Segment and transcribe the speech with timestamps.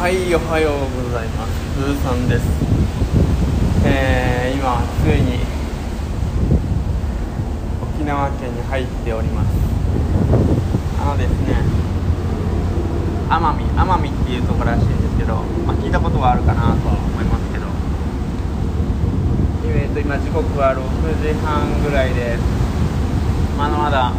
[0.00, 1.76] はいおはようございます。
[1.76, 2.48] ブーさんです。
[3.84, 5.44] えー、今ついに
[7.84, 9.52] 沖縄県に入っております。
[11.04, 11.52] あのですね
[13.28, 15.36] 奄美奄美っていうところらしいんですけど、
[15.68, 17.68] まあ、聞いたことはあるかなとは思いますけど。
[19.68, 20.80] えーと今時刻は6
[21.20, 22.38] 時半ぐらいで
[23.58, 24.14] まだまだ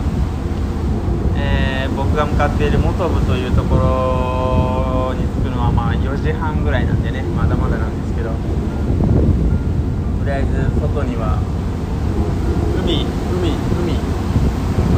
[1.36, 4.71] えー、僕が向かっている本部というところ
[5.14, 8.32] に着くのはまあ4時半ぐらいなんでねまだまだなんですけど。
[8.32, 11.42] とりあえず外には
[12.84, 13.98] 海海海。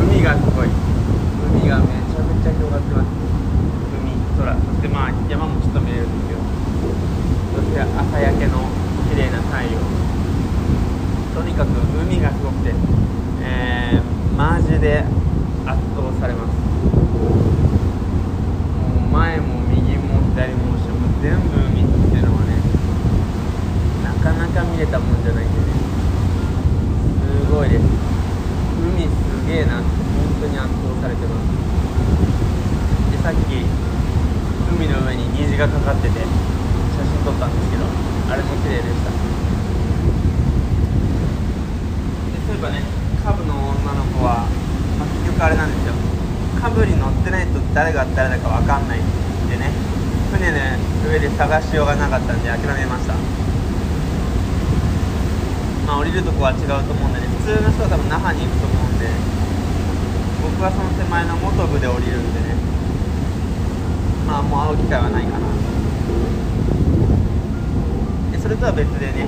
[0.03, 0.67] 海がすごい。
[0.67, 3.07] 海がめちゃめちゃ広がってます。
[4.03, 4.53] 海空。
[4.53, 6.41] そしてまあ山もちょっと見えるんですけど
[7.55, 8.67] そして朝焼けの
[9.09, 9.79] 綺麗な太陽。
[11.33, 11.69] とにかく
[12.03, 12.73] 海がすごくて
[13.41, 15.03] えー、マジで
[15.65, 17.52] 圧倒されます。
[20.33, 22.57] 右も左も後ろも全部海っていうのはね
[24.03, 25.65] なかなか見れたもんじゃないんでね。
[27.21, 27.85] すごいです。
[27.85, 31.45] 海すげえなって本当に圧倒されてます。
[33.13, 33.61] でさっき
[34.73, 36.25] 海の上に虹がかかってて写
[37.05, 37.85] 真撮ったんですけど
[38.33, 39.11] あれも綺麗でした。
[42.33, 42.81] でそういえばね
[43.23, 44.49] カブの女の子は
[44.97, 45.93] まあ、結局あれなんですよ。
[46.59, 49.03] カブに乗ってないと誰が誰だか分かんないん
[49.49, 49.71] でね。
[50.33, 50.57] 船の
[51.11, 53.13] 上で探しようがなかったんで諦めました。
[55.85, 59.05] まあ降りるとこは違うと思うんでね普通の人は多分那覇に行くと思うんで
[60.41, 62.55] 僕はその手前の元部で降りるんでね
[64.25, 65.45] まあもう会う機会はないかな。
[68.31, 69.27] でそれとは別でね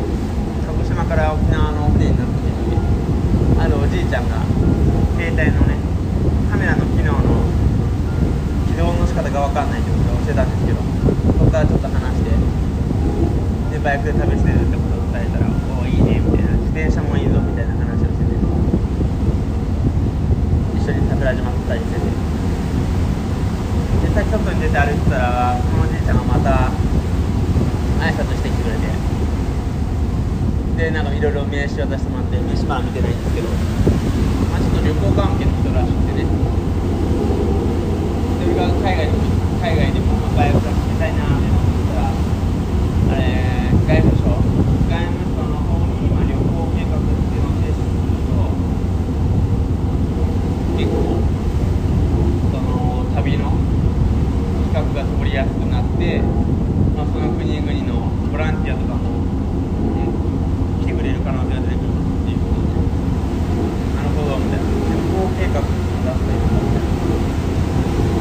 [0.66, 2.80] 鹿児島から沖縄の船に乗った時に
[3.60, 4.40] あるおじいちゃんが
[5.20, 5.76] 携帯のね
[6.50, 7.25] カメラの機能の
[9.36, 18.40] が分かんないってことを教えたんですけどそこからちょっと話してでバイクで旅してるってことを伝えたら「おおいいね」みたいな「自転車もいいぞ」みたいな話をしてて
[20.80, 22.08] 一緒に桜島ったりしてて
[24.08, 26.72] 実際外に出て歩いてたらそのおじいちゃんがまた
[28.08, 28.88] 挨拶してきてくれて
[30.80, 33.50] でなんかいろいろ名刺渡してもらって名刺まだ見てないんですけど
[34.48, 36.65] まあ、ちょっと旅行関係の人らしくてね。
[38.56, 39.20] それが海外でも
[39.60, 43.28] 海外でもバイクが決めたいなって思ったらあれ
[43.84, 48.48] 外務省外務省の方に今旅行計画っていうのを提出すると
[50.80, 51.20] 結構
[52.48, 53.52] その旅の
[54.72, 56.24] 企画が通りやすくなって、
[56.96, 59.04] まあ、その国々のボランティアとかも、
[60.00, 60.08] ね、
[60.80, 62.72] 来てくれる可能性が出てくるっていうことで
[64.00, 66.56] なるほどみたいな旅行計画を出すというか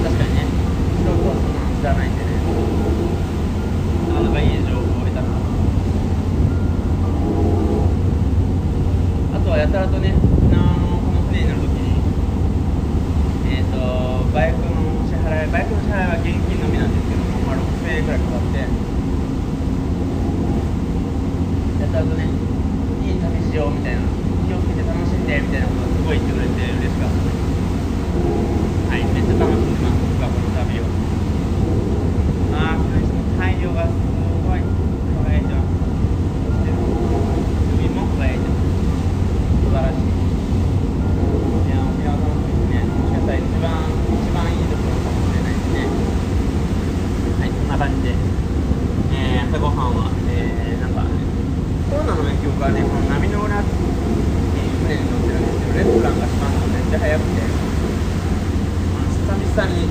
[0.04, 0.44] 確かにね
[1.00, 2.36] 人とはそんなの知らないんでね
[4.08, 5.32] なかなかいい情報を得たな
[9.32, 11.96] あとはやたらとね沖縄のこの船に乗るときに
[13.48, 13.80] えっ、と
[14.32, 18.60] バイクの支払いバイクの支払いは現金のみなんですけども、まあ、6000円くらいかかって
[21.80, 22.28] やたらとね
[23.08, 24.04] いい旅しようみたいな
[24.44, 27.40] 気をつけて楽しんでみたいなことをすごい言ってくれて嬉しかったです
[28.92, 30.86] はいめっちゃ楽しんでます僕はこの旅を
[32.54, 33.98] ああこの人の太陽がす
[34.46, 38.70] ごい輝いてますそして海も輝いてます
[39.58, 40.06] 素晴らしい
[41.66, 45.90] いや沖縄楽しみですねもしかしたら一番一番いいところかもしれないですね
[47.42, 48.14] はいこんな感じで
[49.10, 51.02] えー、朝ごはんはえー、なんか
[51.90, 57.42] コロナの影響がねこの波の裏っていう船に乗ってるんですけどレストランが閉まるのめっちゃ早くて
[58.94, 59.90] あの久々に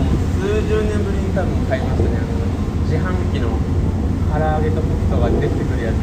[0.00, 3.50] もう数十年ぶりに多分買いましたねあの自販機の
[4.32, 5.96] 唐揚げとホットが出てくるやつ。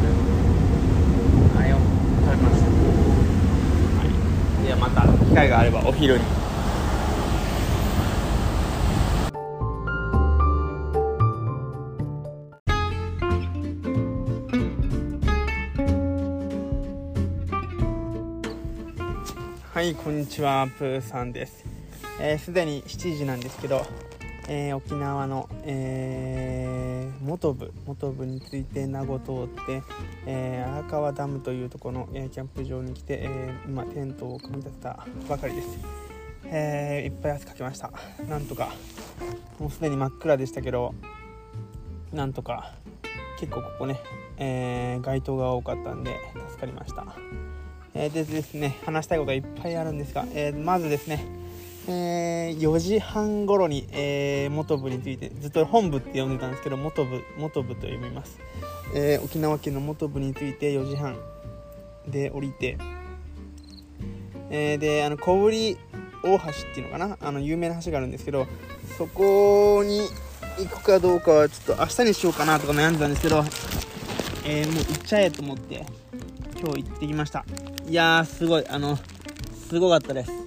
[1.58, 2.66] あれを食べました、
[3.98, 4.04] は
[4.60, 6.24] い、ではまた機会があればお昼に。
[19.72, 21.64] はい、こんにちは、プーさんです。
[22.20, 23.86] えーすでに7時なんですけど、
[24.48, 29.82] えー沖縄の、えー元部元部について名護通って、
[30.26, 35.78] えー荒川ダムというところの、えキャンプ場に来て、え今テントを組み立てたばかりです。
[36.44, 37.92] えいっぱい汗かきました。
[38.28, 38.74] なんとか
[39.58, 40.94] もうすでに真っ暗でしたけど、
[42.12, 42.72] なんとか
[43.38, 44.00] 結構ここね、
[44.38, 46.18] え街灯が多かったんで
[46.50, 47.06] 助かりました。
[47.94, 51.24] えーでですね話したいことがいっぱいあるんですが、えまずですね、
[51.88, 58.38] えー、4時半頃に、えー、元部についてずっと本部って呼んでたんですけど元部元部と呼びます、
[58.94, 61.18] えー、沖縄県の元部について4時半
[62.06, 62.78] で降りて、
[64.50, 65.76] えー、であの小売
[66.22, 67.18] 大橋っていうのかな？
[67.20, 68.46] あの有名な橋があるんですけど
[68.96, 70.02] そこに
[70.58, 73.42] 行くかどうかはちょっと明日にしようかなとか悩んでたんですけど、
[74.44, 75.86] え、もう行っちゃえと思って
[76.60, 77.44] 今日行ってきました。
[77.88, 78.68] いやーすごい。
[78.68, 78.98] あの
[79.68, 80.41] すごかったです。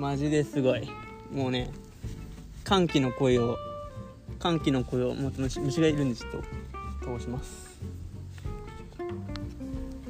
[0.00, 0.88] マジですごい。
[1.30, 1.70] もうね
[2.64, 3.58] 歓喜の声を
[4.38, 7.78] 歓喜の声を持つ虫虫がいるんでちょっと通します。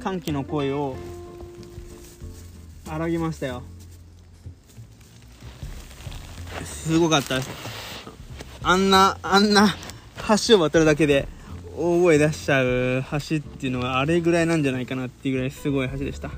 [0.01, 0.95] 歓喜の声を
[2.87, 3.63] 荒げましたよ。
[6.63, 7.41] すごかった。
[8.63, 9.75] あんなあんな
[10.47, 11.27] 橋を渡るだけで
[11.75, 16.31] 大声出しちゃう橋っていうのはあれぐらいなんじゃないかなっていうぐらいすごい橋でした。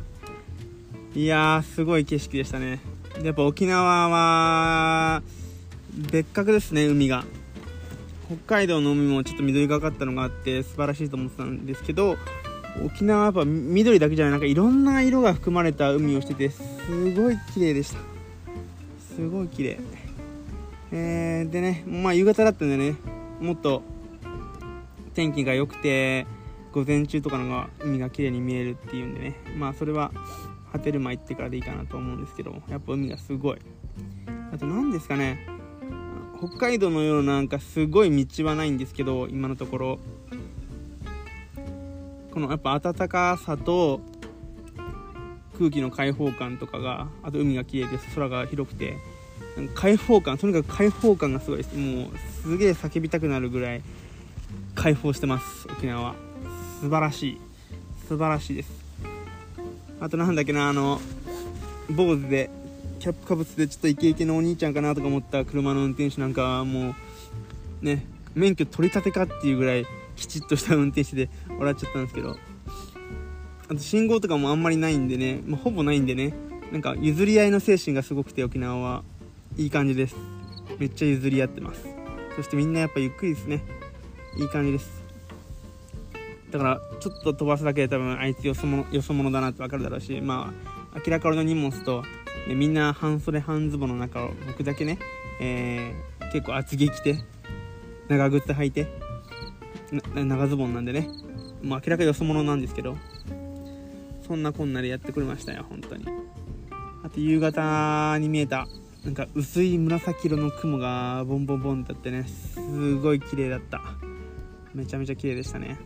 [1.13, 2.79] いやーすごい景色でしたね。
[3.23, 5.23] やっぱ沖縄は
[6.11, 7.23] 別格ですね海が。
[8.27, 12.17] 北海道の海もちょっと緑がかったのがあって素晴らしいと思ってたんですけど
[12.83, 16.61] 沖縄はやっぱ緑だけじゃないなんかいろんな色が含まれた海をしててす
[17.13, 17.99] ごい綺麗でした。
[19.15, 19.79] すごい綺麗。
[20.91, 22.95] えー、でねまあ夕方だったんでね
[23.39, 23.83] もっと
[25.13, 26.25] 天気が良くて
[26.71, 29.35] 午前中とかのが海が綺麗に見えるっていうんでね。
[29.57, 30.11] まあそれは
[30.73, 33.59] 波照間行ってからでいいかなと思うんですけどやっぱ海がすごい。
[34.51, 35.47] あと何ですかね。
[36.37, 39.99] 北海道のようななんかすごい道はないんですけど今のところ。
[42.31, 44.01] このやっぱ暖かさと
[45.57, 48.97] 空気の開放感とかがあと海が綺麗で空が広くて。
[49.75, 51.77] 開放感とにかく開放感がすごいです。
[51.77, 53.83] もうすげえ叫びたくなるぐらい
[54.73, 56.15] 開放してます沖縄は。
[56.81, 57.41] 素晴らしい。
[58.07, 58.82] 素晴らしいです。
[60.03, 60.99] あとなんだっけなあの
[61.89, 62.49] 坊主で
[62.99, 66.93] キャップかぶってちょっとイケイケのお兄ちゃんかなとか思った車の運転手なんかはもう
[67.85, 68.05] ね
[68.35, 69.85] 免許取り立てかっていうぐらい
[70.17, 72.35] きちっとした運転手で笑っちゃったんですけど。
[73.69, 76.33] あと信号とかもあんまりないんでね、まあ、ほぼないんでね
[76.73, 79.03] なんか譲り合いの精神がすごくて沖縄は
[79.55, 80.17] いい感じです。
[80.79, 81.87] めっちゃ譲り合ってます。
[82.35, 83.63] そしてみんなやっぱゆっくりですね。
[84.37, 85.02] いい感じです。
[86.53, 90.53] だからちょっと飛ばすだけで多分あいつよそ者よそ者だなって分かるだろうしま
[90.93, 92.03] あ明らか俺の荷物と
[92.47, 94.99] みんな半袖半ズボンの中を僕だけね、
[95.41, 97.17] えー、結構厚着着て
[98.07, 98.87] 長靴履いて
[100.13, 101.09] 長ズボンなんでね
[101.63, 102.97] もう明らかよそ者なんですけど
[104.27, 106.05] そんなこんなでやってくれましたよ本当に。
[107.03, 108.67] あと夕方に見えた
[109.03, 113.81] なんか薄い紫色の雲がボンボンボンってあってねすごい綺麗だった。
[114.73, 115.79] めちゃめちゃ綺麗でしたね。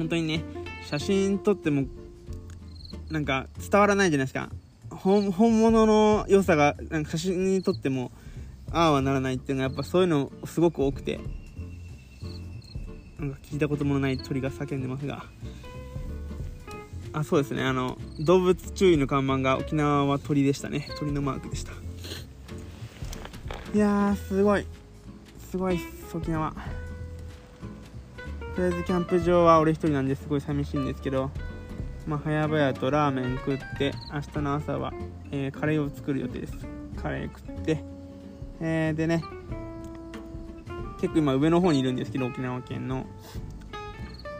[0.00, 0.42] 本当にね
[0.88, 1.84] 写真撮っても
[3.10, 4.48] なんか伝わらないじゃないですか。
[4.88, 5.30] 本
[5.60, 8.10] 物の良さがなんか写真に撮っても
[8.72, 11.20] ああはならないっていうのはやっぱそういうのすごく多くて。
[13.18, 15.26] なんか聞いたこともない鳥が叫んでますが。
[17.12, 17.62] あそうですね。
[17.62, 20.88] あの動物注意の看板が沖縄は鳥でしたね。
[20.98, 21.72] 鳥のマークでした。
[23.74, 24.64] いやーすごい。
[25.50, 25.78] すごい
[26.14, 26.54] 沖縄。
[28.60, 31.30] とりあえずキャンプ場は俺一人なんですごい寂しいんですけど、
[32.06, 34.92] まあ、早々とラーメン食って明日の朝は、
[35.30, 36.52] えー、カレーを作る予定です。
[37.00, 37.82] カレー食って、
[38.60, 39.24] えー、でね
[41.00, 43.06] 結構今上の方にいるんですけど沖縄県の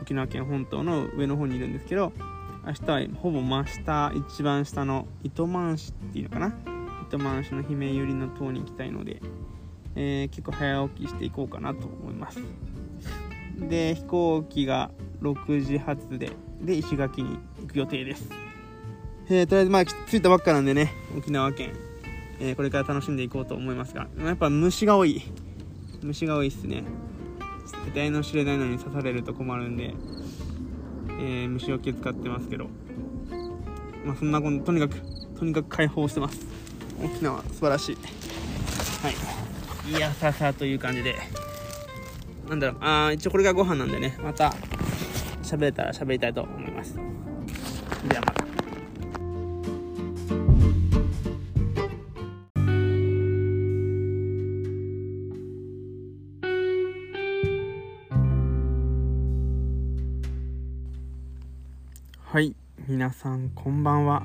[0.03, 2.13] 沖縄県本島の上の方にいるんですけど
[2.67, 6.55] 明日はほぼ真下一番下の糸満市っていうのかな？
[7.09, 9.23] 糸満市の姫百合の塔に行きたいので、
[9.95, 12.39] えー、結構早起きしていこうかなと思います。
[13.69, 14.91] で飛行機が
[15.21, 18.29] 6時発でで石垣に行く予定です、
[19.29, 21.73] えー、とりあえずまあ着いたばっかなんでね沖縄県、
[22.41, 24.09] えー、これから楽しんでいこうと思いますが。
[24.19, 25.23] やっぱ虫が多い。
[26.03, 26.85] 虫が多いっすね。
[27.85, 29.95] 得体の知れないのに刺されると困るんで、
[31.21, 32.69] えー、虫除け使ってますけど。
[34.05, 35.01] まあそんなこととにかく
[35.39, 36.41] とにかく解放してます。
[37.03, 37.97] 沖縄素晴らしい。
[39.03, 39.97] はい。
[39.97, 41.17] いやささという感じで。
[42.51, 44.53] なんだろう、あ一応これがご飯なんでね、また
[45.41, 46.97] 喋れたら喋りたいと思います。
[46.97, 47.01] で
[48.17, 48.45] はまた。
[62.33, 62.57] はい、
[62.89, 64.25] 皆さんこんばんは。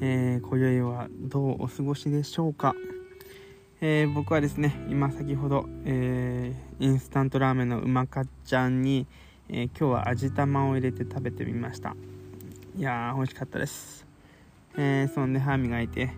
[0.00, 2.74] えー、今宵はどうお過ごしでしょうか。
[3.86, 9.06] えー、僕はですね今先ほど、えー、インスタントラーメンのうまかっちゃんに、
[9.50, 11.94] えー、今日は味玉を入れて食べてみました。
[12.78, 14.06] いやー美味しかったです、
[14.78, 16.12] えそんで歯磨いて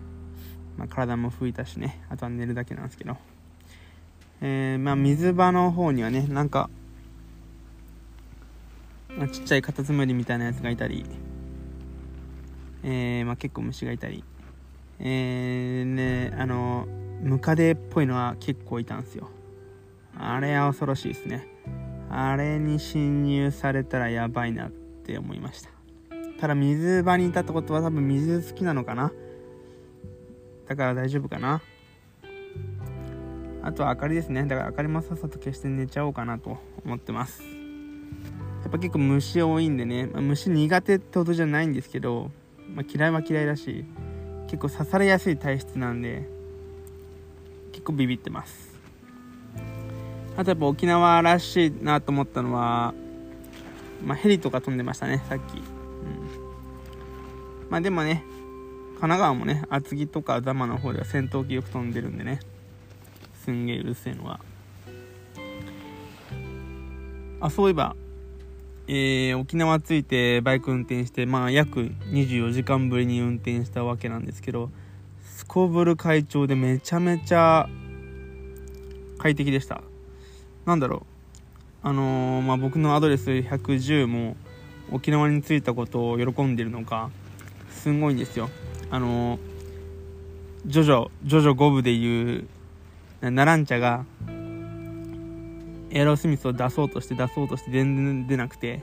[0.79, 3.17] まあ、体も拭いたしねあとは寝るだけなんですけど、
[4.43, 6.71] え、まあ、水場の方にはねなんか、
[9.09, 11.05] まあ、ちっちゃいカタツムリみたいなやつがいたり、
[12.85, 14.23] え、まあ、結構虫がいたり、
[15.01, 16.87] えー、ねあの
[17.21, 19.31] ムカデっぽいのは結構いたんですよ。
[20.17, 21.49] あれは恐ろしいですね。
[22.11, 25.71] あれに侵入されたらやばいなって思いました。
[26.41, 29.13] ただ水場にいたってことは多分水好きなのかな。
[30.67, 31.63] だから大丈夫かな。
[33.63, 34.45] あとは明かりですね。
[34.45, 37.43] だから明かりもさっさと消して寝ちゃおうかなと思ってます。
[37.43, 42.33] やっぱ結構虫多いんでね、まあ、虫苦手ってことじゃないんですけど、
[42.75, 43.85] まあ、嫌いは嫌いだし
[44.49, 46.29] 結構刺されやすい体質なんで
[47.77, 48.75] 結構ビビってます。
[50.35, 52.95] あとやっぱ沖縄らしいなと思ったのは、
[54.03, 55.63] まあ、ヘリとか飛んでましたねさっき、うん、
[57.71, 58.25] まあでもね
[58.95, 62.41] 神奈川もね厚木とか座間の方では戦闘機よく飛んでるんでね。
[63.45, 64.41] すんげえうるせえのは。
[67.41, 67.95] あそういえば
[68.89, 74.71] えー、沖縄着いてバイク運転して、まあ、約24時間ぶりに運転したわけなんですけど
[75.27, 77.69] すこぶる快調でめちゃめちゃ
[79.19, 79.83] 快適でした。
[80.65, 81.07] なんだろ
[81.85, 81.89] う。
[81.89, 84.37] あのー、まあ、僕のアドレス110も
[84.91, 87.11] 沖縄に着いたことを喜んでるのか
[87.71, 88.51] すんごいんですよ。
[88.91, 89.41] あのー、
[90.67, 92.47] ジョジョジョジョ5部でいう
[93.21, 94.05] ナランチャが
[95.91, 98.83] エアロスミスを出そうとして出そうとして全然出なくて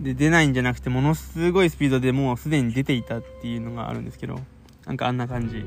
[0.00, 4.40] で出ないんじゃなくてものすごいスピードでもうすでに出ていたっていうのがあるんですけど
[4.86, 5.64] なんかあんな感じ。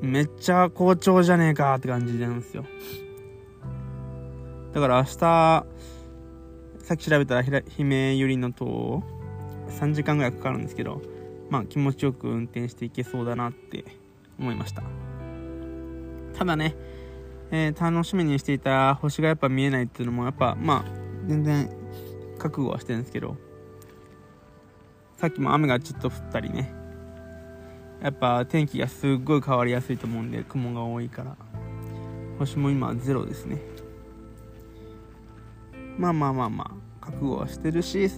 [0.00, 2.64] めっちゃ好調じゃねえかって感じなんですよ。
[4.72, 5.66] だから明日さ
[6.94, 9.02] っき調べたら姫ゆりの塔
[9.68, 11.00] 3時間ぐらいかかるんですけど
[11.48, 13.84] まあ気持ちよく運転していけそうだなって
[14.38, 14.82] 思いました。
[16.36, 16.76] ただね
[17.50, 21.70] えー、楽しみにしていた星がやっぱ見えないっていうのもやっぱまあ全然
[22.38, 23.36] 覚悟はしてるんですけど
[25.16, 26.83] さっきも雨がちょっと降ったりね
[28.04, 31.36] やっぱ天気がすっごい変わりやすいと思うんで雲が多いから。
[32.38, 33.62] 星も今ゼロですね。
[35.96, 36.64] まあまあまあま
[37.00, 38.10] あ覚悟はしてるし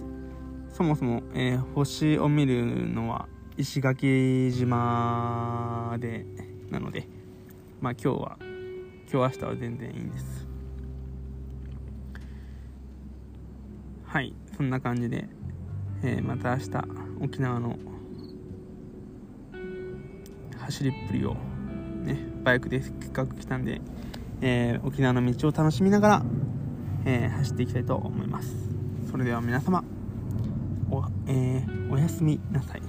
[0.73, 6.25] そもそも、えー、星を見るのは石垣島で
[6.69, 7.07] なので
[7.79, 8.37] まあ今日は
[9.09, 10.47] 今日明日は全然いいんです。
[14.05, 15.29] はいそんな感じで、
[16.03, 16.71] えー、また明日
[17.21, 17.77] 沖縄の
[20.67, 21.35] 走りっぷりを
[22.03, 23.79] ねバイクでせっかく来たんで、
[24.41, 26.25] えー、沖縄の道を楽しみながら、
[27.05, 28.53] えー、走っていきたいと思います。
[29.09, 29.83] それでは皆様
[30.91, 32.81] お,、えー、おやすみなさい。